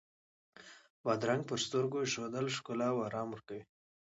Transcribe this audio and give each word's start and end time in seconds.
بادرنګ 1.03 1.41
پر 1.49 1.59
سترګو 1.65 1.97
ایښودل 2.03 2.45
ښکلا 2.55 2.87
او 2.93 2.97
آرام 3.07 3.27
ورکوي. 3.31 3.63